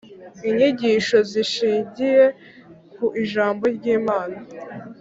[0.49, 2.23] Inyigisho zishingiye
[2.93, 4.37] ku Ijambo ry’Imana